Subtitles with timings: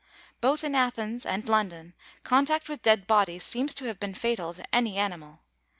[0.41, 1.93] Both in Athens and London,
[2.23, 5.41] contact with the dead bodies seems to have been fatal to any animal.